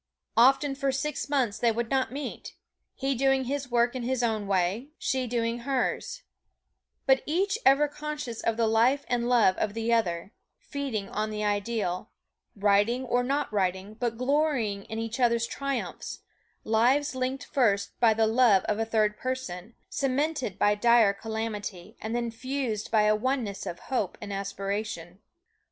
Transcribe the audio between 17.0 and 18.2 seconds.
linked first by